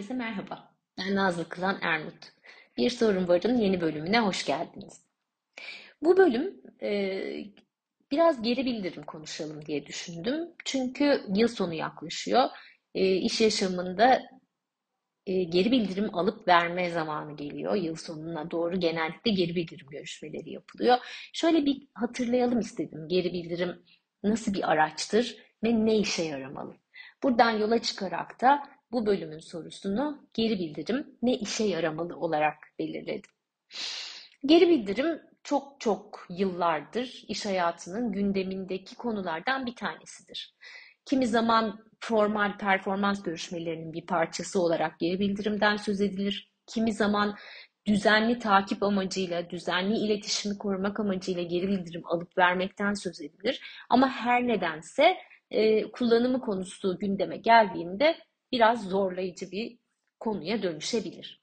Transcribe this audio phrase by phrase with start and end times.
[0.00, 0.74] Herkese merhaba.
[0.98, 2.32] Ben Nazlı Kılan Ermut.
[2.76, 5.00] Bir Sorun Var'ın yeni bölümüne hoş geldiniz.
[6.02, 6.90] Bu bölüm e,
[8.10, 10.48] biraz geri bildirim konuşalım diye düşündüm.
[10.64, 12.48] Çünkü yıl sonu yaklaşıyor.
[12.94, 14.22] E, iş yaşamında
[15.26, 17.74] e, geri bildirim alıp verme zamanı geliyor.
[17.74, 20.98] Yıl sonuna doğru genellikle geri bildirim görüşmeleri yapılıyor.
[21.32, 23.08] Şöyle bir hatırlayalım istedim.
[23.08, 23.82] Geri bildirim
[24.22, 26.76] nasıl bir araçtır ve ne işe yaramalı?
[27.22, 33.30] Buradan yola çıkarak da bu bölümün sorusunu geri bildirim ne işe yaramalı olarak belirledim.
[34.46, 40.54] Geri bildirim çok çok yıllardır iş hayatının gündemindeki konulardan bir tanesidir.
[41.04, 46.50] Kimi zaman formal performans görüşmelerinin bir parçası olarak geri bildirimden söz edilir.
[46.66, 47.36] Kimi zaman
[47.86, 53.60] düzenli takip amacıyla, düzenli iletişimi korumak amacıyla geri bildirim alıp vermekten söz edilir.
[53.90, 55.16] Ama her nedense
[55.50, 58.16] e, kullanımı konusu gündeme geldiğinde
[58.52, 59.78] biraz zorlayıcı bir
[60.20, 61.40] konuya dönüşebilir.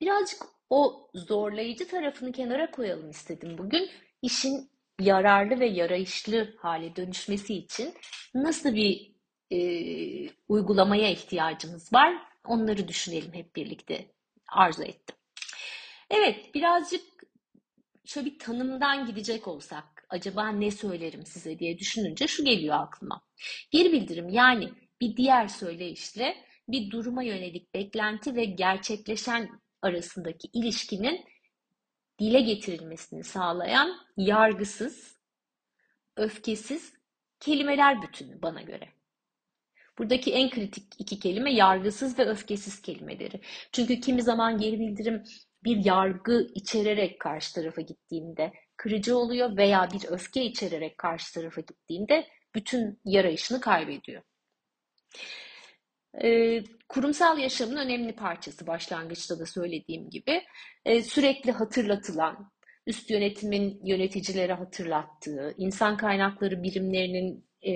[0.00, 3.90] Birazcık o zorlayıcı tarafını kenara koyalım istedim bugün.
[4.22, 7.94] İşin yararlı ve yarayışlı hale dönüşmesi için
[8.34, 9.12] nasıl bir
[9.50, 9.58] e,
[10.48, 12.14] uygulamaya ihtiyacımız var?
[12.44, 14.06] Onları düşünelim hep birlikte
[14.48, 15.16] arzu ettim.
[16.10, 17.02] Evet, birazcık
[18.04, 23.22] şöyle bir tanımdan gidecek olsak acaba ne söylerim size diye düşününce şu geliyor aklıma.
[23.70, 26.36] Geri bildirim yani bir diğer söyleyişle
[26.68, 29.48] bir duruma yönelik beklenti ve gerçekleşen
[29.82, 31.24] arasındaki ilişkinin
[32.18, 35.16] dile getirilmesini sağlayan yargısız,
[36.16, 36.92] öfkesiz
[37.40, 38.88] kelimeler bütünü bana göre.
[39.98, 43.40] Buradaki en kritik iki kelime yargısız ve öfkesiz kelimeleri.
[43.72, 45.22] Çünkü kimi zaman geri bildirim
[45.64, 52.26] bir yargı içererek karşı tarafa gittiğinde kırıcı oluyor veya bir öfke içererek karşı tarafa gittiğinde
[52.54, 54.22] bütün yarayışını kaybediyor.
[56.22, 60.42] E, kurumsal yaşamın önemli parçası başlangıçta da söylediğim gibi
[60.84, 62.52] e, sürekli hatırlatılan,
[62.86, 67.72] üst yönetimin yöneticilere hatırlattığı, insan kaynakları birimlerinin e,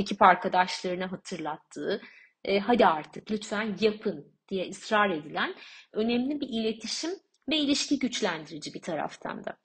[0.00, 2.00] ekip arkadaşlarına hatırlattığı,
[2.44, 5.54] e, hadi artık lütfen yapın diye ısrar edilen
[5.92, 7.10] önemli bir iletişim
[7.48, 9.56] ve ilişki güçlendirici bir taraftan da.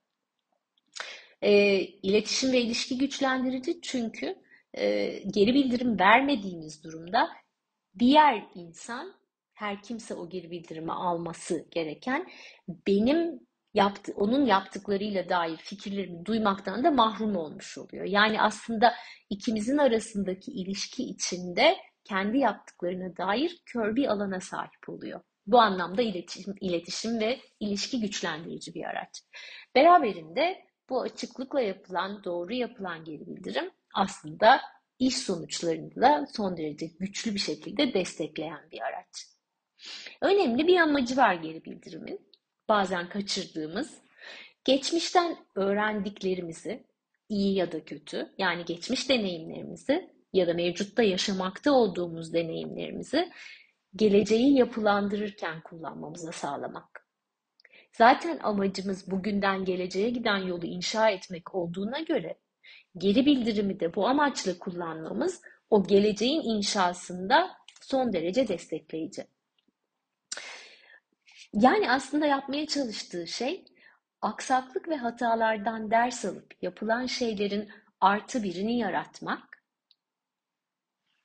[1.42, 4.36] E, iletişim ve ilişki güçlendirici çünkü
[4.74, 7.30] e, geri bildirim vermediğimiz durumda
[8.00, 9.14] diğer insan
[9.54, 12.28] her kimse o geri bildirimi alması gereken
[12.88, 18.06] benim yaptı, onun yaptıklarıyla dair fikirlerimi duymaktan da mahrum olmuş oluyor.
[18.06, 18.94] Yani aslında
[19.30, 25.22] ikimizin arasındaki ilişki içinde kendi yaptıklarına dair kör bir alana sahip oluyor.
[25.48, 29.24] Bu anlamda iletişim, iletişim ve ilişki güçlendirici bir araç.
[29.76, 34.62] Beraberinde bu açıklıkla yapılan, doğru yapılan geri bildirim aslında
[35.00, 39.28] iş sonuçlarını da son derece güçlü bir şekilde destekleyen bir araç.
[40.22, 42.32] Önemli bir amacı var geri bildirimin.
[42.70, 44.02] Bazen kaçırdığımız,
[44.64, 46.84] geçmişten öğrendiklerimizi,
[47.30, 53.32] iyi ya da kötü, yani geçmiş deneyimlerimizi ya da mevcutta yaşamakta olduğumuz deneyimlerimizi
[53.96, 57.08] geleceği yapılandırırken kullanmamıza sağlamak.
[57.92, 62.38] Zaten amacımız bugünden geleceğe giden yolu inşa etmek olduğuna göre
[62.98, 67.50] geri bildirimi de bu amaçla kullanmamız o geleceğin inşasında
[67.82, 69.28] son derece destekleyici.
[71.54, 73.66] Yani aslında yapmaya çalıştığı şey
[74.22, 77.70] aksaklık ve hatalardan ders alıp yapılan şeylerin
[78.02, 79.64] artı birini yaratmak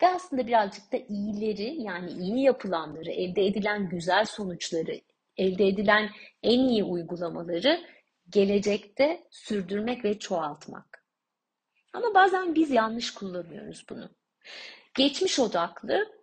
[0.03, 5.01] ve aslında birazcık da iyileri yani iyi yapılanları, elde edilen güzel sonuçları,
[5.37, 6.11] elde edilen
[6.43, 7.81] en iyi uygulamaları
[8.29, 10.92] gelecekte sürdürmek ve çoğaltmak.
[11.93, 14.11] Ama bazen biz yanlış kullanıyoruz bunu.
[14.95, 16.23] Geçmiş odaklı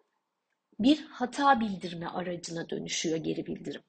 [0.80, 3.82] bir hata bildirme aracına dönüşüyor geri bildirim.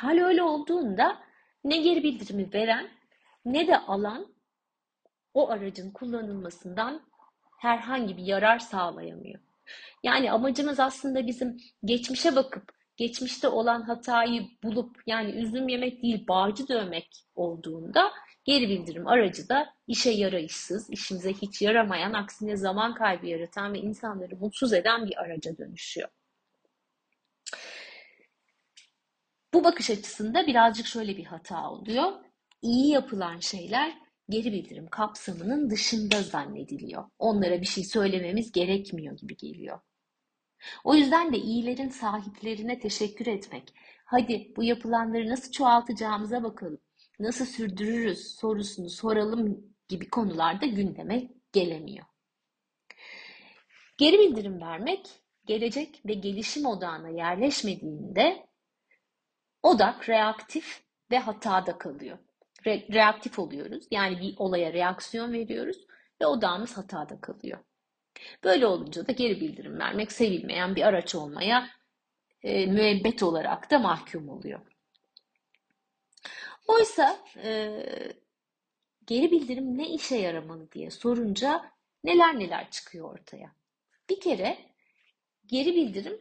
[0.00, 1.22] Hal öyle olduğunda
[1.64, 2.90] ne geri bildirimi veren
[3.44, 4.34] ne de alan
[5.34, 7.02] o aracın kullanılmasından
[7.58, 9.40] herhangi bir yarar sağlayamıyor.
[10.02, 16.68] Yani amacımız aslında bizim geçmişe bakıp geçmişte olan hatayı bulup yani üzüm yemek değil bağcı
[16.68, 18.12] dövmek olduğunda
[18.44, 24.36] Geri bildirim aracı da işe yarayışsız, işimize hiç yaramayan, aksine zaman kaybı yaratan ve insanları
[24.36, 26.08] mutsuz eden bir araca dönüşüyor.
[29.54, 32.12] Bu bakış açısında birazcık şöyle bir hata oluyor.
[32.62, 33.98] İyi yapılan şeyler
[34.28, 37.04] geri bildirim kapsamının dışında zannediliyor.
[37.18, 39.80] Onlara bir şey söylememiz gerekmiyor gibi geliyor.
[40.84, 43.74] O yüzden de iyilerin sahiplerine teşekkür etmek,
[44.04, 46.78] hadi bu yapılanları nasıl çoğaltacağımıza bakalım
[47.18, 52.06] nasıl sürdürürüz sorusunu soralım gibi konularda gündeme gelemiyor.
[53.98, 55.06] Geri bildirim vermek
[55.46, 58.46] gelecek ve gelişim odağına yerleşmediğinde
[59.62, 62.18] odak reaktif ve hatada kalıyor.
[62.64, 63.84] Re- reaktif oluyoruz.
[63.90, 65.86] Yani bir olaya reaksiyon veriyoruz
[66.20, 67.58] ve odağımız hatada kalıyor.
[68.44, 71.70] Böyle olunca da geri bildirim vermek sevilmeyen bir araç olmaya
[72.42, 74.60] e, müebbet olarak da mahkum oluyor.
[76.66, 77.82] Oysa e,
[79.06, 81.70] geri bildirim ne işe yaramalı diye sorunca
[82.04, 83.52] neler neler çıkıyor ortaya.
[84.10, 84.58] Bir kere
[85.46, 86.20] geri bildirim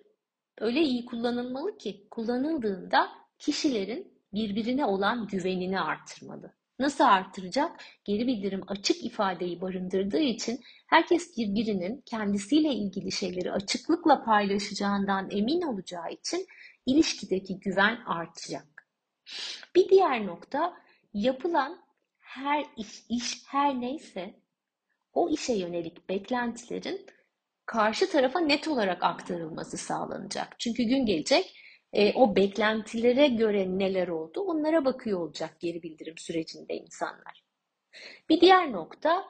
[0.57, 6.53] öyle iyi kullanılmalı ki kullanıldığında kişilerin birbirine olan güvenini artırmalı.
[6.79, 7.83] Nasıl artıracak?
[8.05, 16.11] Geri bildirim açık ifadeyi barındırdığı için herkes birbirinin kendisiyle ilgili şeyleri açıklıkla paylaşacağından emin olacağı
[16.11, 16.47] için
[16.85, 18.87] ilişkideki güven artacak.
[19.75, 20.73] Bir diğer nokta
[21.13, 21.83] yapılan
[22.19, 24.33] her iş, iş her neyse
[25.13, 27.05] o işe yönelik beklentilerin
[27.65, 30.59] karşı tarafa net olarak aktarılması sağlanacak.
[30.59, 31.55] Çünkü gün gelecek
[31.93, 37.43] e, o beklentilere göre neler oldu onlara bakıyor olacak geri bildirim sürecinde insanlar.
[38.29, 39.25] Bir diğer nokta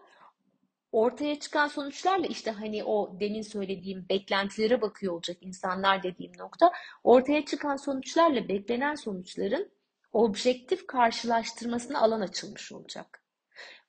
[0.92, 6.71] ortaya çıkan sonuçlarla işte hani o demin söylediğim beklentilere bakıyor olacak insanlar dediğim nokta
[7.04, 9.71] ortaya çıkan sonuçlarla beklenen sonuçların
[10.13, 13.24] objektif karşılaştırmasına alan açılmış olacak.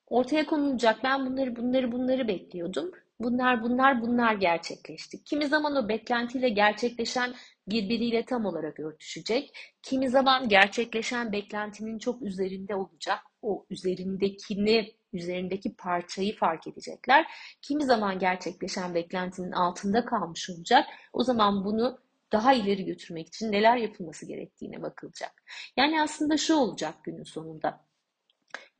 [0.07, 2.91] Ortaya konulacak ben bunları bunları bunları bekliyordum.
[3.19, 5.23] Bunlar bunlar bunlar gerçekleşti.
[5.23, 7.33] Kimi zaman o beklentiyle gerçekleşen
[7.67, 9.57] birbiriyle tam olarak örtüşecek.
[9.81, 13.19] Kimi zaman gerçekleşen beklentinin çok üzerinde olacak.
[13.41, 17.25] O üzerindekini, üzerindeki parçayı fark edecekler.
[17.61, 20.85] Kimi zaman gerçekleşen beklentinin altında kalmış olacak.
[21.13, 21.99] O zaman bunu
[22.31, 25.43] daha ileri götürmek için neler yapılması gerektiğine bakılacak.
[25.77, 27.85] Yani aslında şu olacak günün sonunda.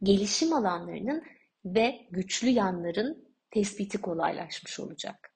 [0.03, 1.23] Gelişim alanlarının
[1.65, 5.31] ve güçlü yanların tespiti kolaylaşmış olacak.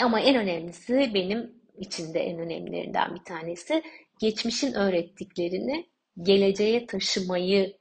[0.00, 3.82] Ama en önemlisi benim için de en önemlilerinden bir tanesi
[4.20, 5.86] geçmişin öğrettiklerini
[6.22, 7.78] geleceğe taşımayı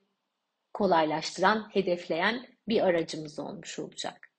[0.74, 4.32] kolaylaştıran, hedefleyen bir aracımız olmuş olacak.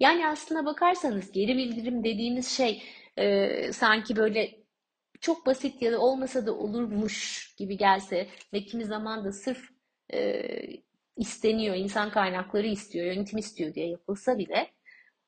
[0.00, 2.82] Yani aslına bakarsanız geri bildirim dediğimiz şey
[3.16, 4.58] e, sanki böyle
[5.20, 9.68] çok basit ya da olmasa da olurmuş gibi gelse ve kimi zaman da sırf
[10.12, 10.42] e,
[11.16, 14.70] isteniyor, insan kaynakları istiyor, yönetim istiyor diye yapılsa bile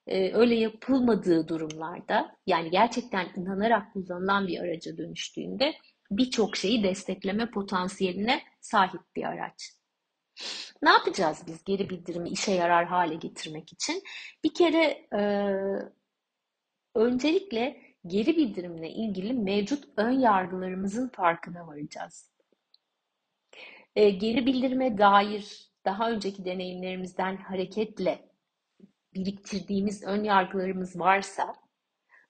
[0.06, 5.74] e, öyle yapılmadığı durumlarda yani gerçekten inanarak kullanılan bir araca dönüştüğünde
[6.10, 9.72] birçok şeyi destekleme potansiyeline sahip bir araç.
[10.82, 14.02] Ne yapacağız biz geri bildirimi işe yarar hale getirmek için?
[14.44, 15.22] Bir kere e,
[16.94, 22.30] öncelikle geri bildirimle ilgili mevcut ön yargılarımızın farkına varacağız.
[23.96, 28.29] E, geri bildirime dair daha önceki deneyimlerimizden hareketle
[29.14, 31.54] biriktirdiğimiz ön yargılarımız varsa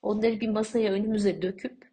[0.02, 1.90] onları bir masaya önümüze döküp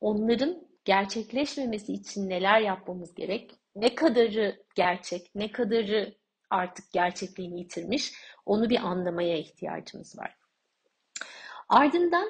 [0.00, 6.14] onların gerçekleşmemesi için neler yapmamız gerek, ne kadarı gerçek, ne kadarı
[6.50, 8.12] artık gerçekliğini yitirmiş
[8.46, 10.36] onu bir anlamaya ihtiyacımız var.
[11.68, 12.28] Ardından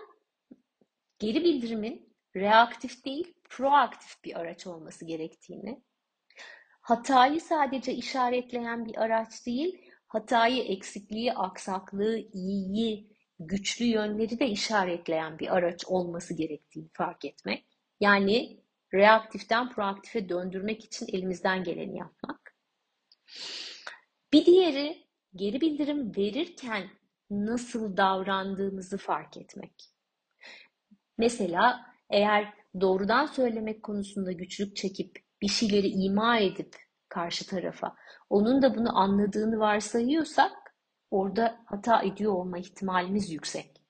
[1.18, 5.82] geri bildirimin reaktif değil, proaktif bir araç olması gerektiğini,
[6.80, 15.56] hatayı sadece işaretleyen bir araç değil, hatayı, eksikliği, aksaklığı, iyiyi, güçlü yönleri de işaretleyen bir
[15.56, 17.66] araç olması gerektiğini fark etmek.
[18.00, 18.60] Yani
[18.94, 22.56] reaktiften proaktife döndürmek için elimizden geleni yapmak.
[24.32, 26.90] Bir diğeri geri bildirim verirken
[27.30, 29.84] nasıl davrandığımızı fark etmek.
[31.18, 36.76] Mesela eğer doğrudan söylemek konusunda güçlük çekip bir şeyleri ima edip
[37.10, 37.94] karşı tarafa
[38.30, 40.52] onun da bunu anladığını varsayıyorsak
[41.10, 43.80] orada hata ediyor olma ihtimalimiz yüksek.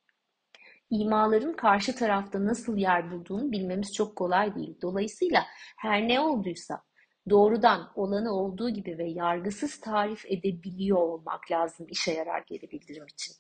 [0.91, 4.79] İmaların karşı tarafta nasıl yer bulduğunu bilmemiz çok kolay değil.
[4.83, 5.45] Dolayısıyla
[5.79, 6.83] her ne olduysa
[7.31, 13.35] doğrudan olanı olduğu gibi ve yargısız tarif edebiliyor olmak lazım işe yarar geri bildirim için.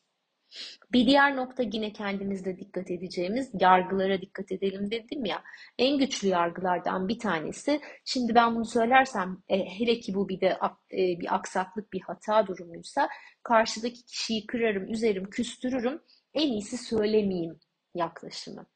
[0.92, 5.42] Bir diğer nokta yine kendimizde dikkat edeceğimiz yargılara dikkat edelim dedim ya.
[5.78, 7.80] En güçlü yargılardan bir tanesi.
[8.04, 10.58] Şimdi ben bunu söylersem e, hele ki bu bir de
[10.92, 13.08] e, bir aksaklık bir hata durumuysa
[13.42, 16.02] karşıdaki kişiyi kırarım, üzerim, küstürürüm.
[16.34, 17.60] En iyisi söylemeyeyim
[17.94, 18.66] yaklaşımı.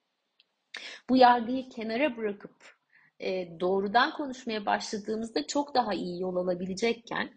[1.08, 2.74] Bu yargıyı kenara bırakıp
[3.20, 7.30] e, doğrudan konuşmaya başladığımızda çok daha iyi yol alabilecekken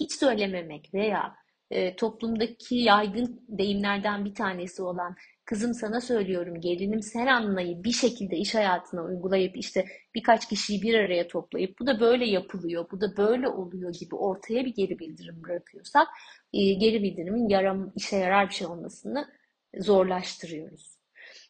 [0.00, 1.36] hiç söylememek veya
[1.70, 8.36] e, toplumdaki yaygın deyimlerden bir tanesi olan kızım sana söylüyorum gelinim sen anlayı bir şekilde
[8.36, 13.16] iş hayatına uygulayıp işte birkaç kişiyi bir araya toplayıp bu da böyle yapılıyor, bu da
[13.16, 16.08] böyle oluyor gibi ortaya bir geri bildirim bırakıyorsak
[16.52, 19.28] e, geri bildirimin yaram, işe yarar bir şey olmasını
[19.78, 20.98] zorlaştırıyoruz.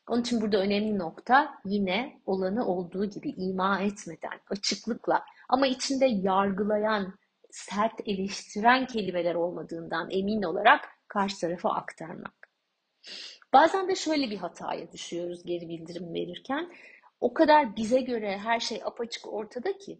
[0.09, 7.15] Onun için burada önemli nokta yine olanı olduğu gibi ima etmeden, açıklıkla ama içinde yargılayan,
[7.51, 12.49] sert eleştiren kelimeler olmadığından emin olarak karşı tarafa aktarmak.
[13.53, 16.73] Bazen de şöyle bir hataya düşüyoruz geri bildirim verirken.
[17.21, 19.99] O kadar bize göre her şey apaçık ortada ki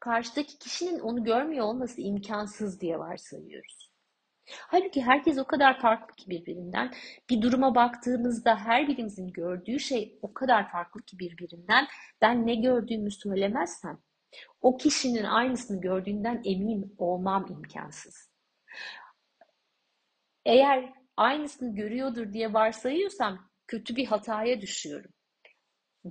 [0.00, 3.90] karşıdaki kişinin onu görmüyor olması imkansız diye varsayıyoruz.
[4.50, 6.94] Halbuki herkes o kadar farklı ki birbirinden.
[7.30, 11.86] Bir duruma baktığımızda her birimizin gördüğü şey o kadar farklı ki birbirinden.
[12.20, 13.98] Ben ne gördüğümü söylemezsem
[14.60, 18.30] o kişinin aynısını gördüğünden emin olmam imkansız.
[20.44, 25.10] Eğer aynısını görüyordur diye varsayıyorsam kötü bir hataya düşüyorum.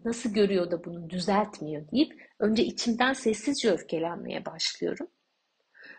[0.05, 5.07] Nasıl görüyor da bunu düzeltmiyor deyip önce içimden sessizce öfkelenmeye başlıyorum.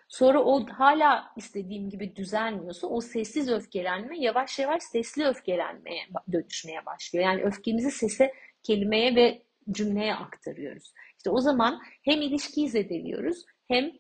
[0.09, 7.25] Sonra o hala istediğim gibi düzelmiyorsa o sessiz öfkelenme yavaş yavaş sesli öfkelenmeye dönüşmeye başlıyor.
[7.25, 10.93] Yani öfkemizi sese, kelimeye ve cümleye aktarıyoruz.
[11.21, 13.91] İşte o zaman hem ilişkiyi zedeliyoruz hem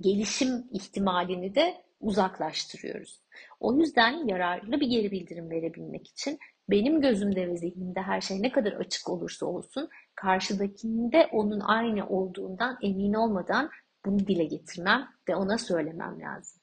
[0.00, 3.22] gelişim ihtimalini de uzaklaştırıyoruz.
[3.60, 6.38] O yüzden yararlı bir geri bildirim verebilmek için
[6.70, 12.78] benim gözümde ve zihnimde her şey ne kadar açık olursa olsun karşıdakinde onun aynı olduğundan
[12.82, 13.70] emin olmadan
[14.04, 16.62] bunu dile getirmem ve ona söylemem lazım.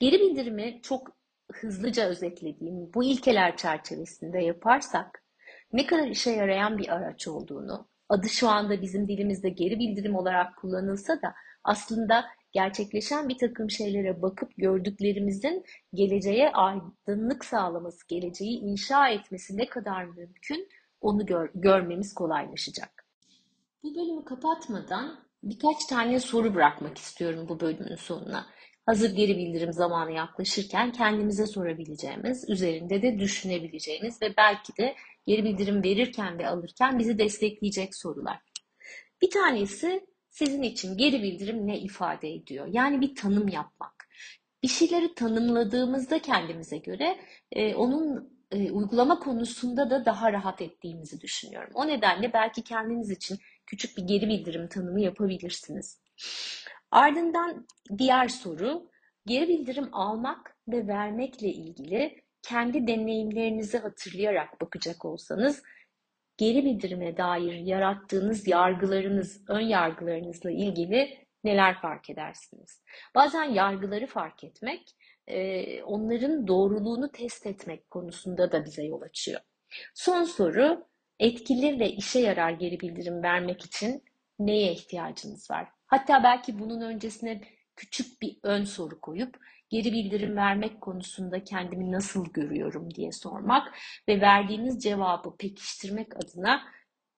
[0.00, 1.16] Geri bildirimi çok
[1.52, 5.24] hızlıca özetlediğim bu ilkeler çerçevesinde yaparsak
[5.72, 10.56] ne kadar işe yarayan bir araç olduğunu, adı şu anda bizim dilimizde geri bildirim olarak
[10.56, 11.34] kullanılsa da
[11.64, 20.04] aslında gerçekleşen bir takım şeylere bakıp gördüklerimizin geleceğe aydınlık sağlaması, geleceği inşa etmesi ne kadar
[20.04, 20.68] mümkün
[21.00, 23.04] onu gör, görmemiz kolaylaşacak.
[23.82, 28.46] Bu bölümü kapatmadan birkaç tane soru bırakmak istiyorum bu bölümün sonuna.
[28.86, 34.94] Hazır geri bildirim zamanı yaklaşırken kendimize sorabileceğimiz, üzerinde de düşünebileceğimiz ve belki de
[35.28, 38.38] geri bildirim verirken ve alırken bizi destekleyecek sorular.
[39.22, 42.66] Bir tanesi sizin için geri bildirim ne ifade ediyor?
[42.70, 44.08] Yani bir tanım yapmak.
[44.62, 47.18] Bir şeyleri tanımladığımızda kendimize göre
[47.52, 51.70] e, onun e, uygulama konusunda da daha rahat ettiğimizi düşünüyorum.
[51.74, 56.00] O nedenle belki kendiniz için küçük bir geri bildirim tanımı yapabilirsiniz.
[56.90, 57.66] Ardından
[57.98, 58.90] diğer soru,
[59.26, 65.62] geri bildirim almak ve vermekle ilgili kendi deneyimlerinizi hatırlayarak bakacak olsanız
[66.36, 72.82] geri bildirime dair yarattığınız yargılarınız, ön yargılarınızla ilgili neler fark edersiniz?
[73.14, 79.40] Bazen yargıları fark etmek, e, onların doğruluğunu test etmek konusunda da bize yol açıyor.
[79.94, 80.86] Son soru,
[81.18, 84.04] etkili ve işe yarar geri bildirim vermek için
[84.38, 85.68] neye ihtiyacınız var?
[85.86, 87.40] Hatta belki bunun öncesine
[87.76, 89.36] küçük bir ön soru koyup
[89.70, 93.74] geri bildirim vermek konusunda kendimi nasıl görüyorum diye sormak
[94.08, 96.62] ve verdiğiniz cevabı pekiştirmek adına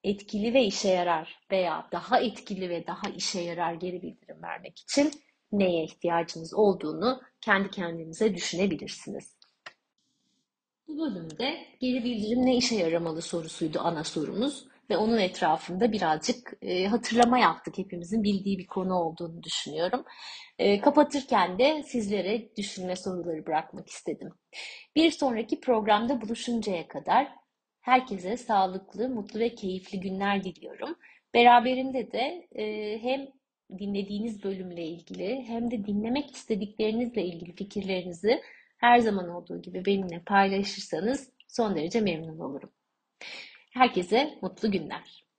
[0.05, 5.13] etkili ve işe yarar veya daha etkili ve daha işe yarar geri bildirim vermek için
[5.53, 9.37] neye ihtiyacınız olduğunu kendi kendinize düşünebilirsiniz.
[10.89, 16.87] Bu bölümde geri bildirim ne işe yaramalı sorusuydu ana sorumuz ve onun etrafında birazcık e,
[16.87, 17.79] hatırlama yaptık.
[17.79, 20.05] Hepimizin bildiği bir konu olduğunu düşünüyorum.
[20.59, 24.33] E, kapatırken de sizlere düşünme soruları bırakmak istedim.
[24.97, 27.29] Bir sonraki programda buluşuncaya kadar
[27.81, 30.97] herkese sağlıklı, mutlu ve keyifli günler diliyorum.
[31.35, 33.27] Beraberinde de e, hem
[33.79, 38.41] dinlediğiniz bölümle ilgili hem de dinlemek istediklerinizle ilgili fikirlerinizi
[38.79, 42.71] her zaman olduğu gibi benimle paylaşırsanız son derece memnun olurum.
[43.71, 45.30] Herkese mutlu günler.